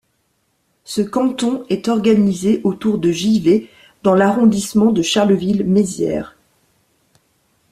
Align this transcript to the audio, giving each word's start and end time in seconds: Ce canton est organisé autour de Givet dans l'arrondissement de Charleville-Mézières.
Ce 0.83 0.99
canton 1.03 1.63
est 1.69 1.87
organisé 1.87 2.59
autour 2.63 2.97
de 2.97 3.11
Givet 3.11 3.67
dans 4.01 4.15
l'arrondissement 4.15 4.91
de 4.91 5.03
Charleville-Mézières. 5.03 6.35